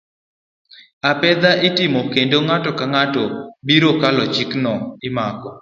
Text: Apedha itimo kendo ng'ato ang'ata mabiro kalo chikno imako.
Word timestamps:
Apedha 1.11 1.51
itimo 1.67 2.01
kendo 2.13 2.37
ng'ato 2.45 2.69
ang'ata 2.83 3.23
mabiro 3.31 3.89
kalo 4.01 4.23
chikno 4.35 4.73
imako. 5.07 5.49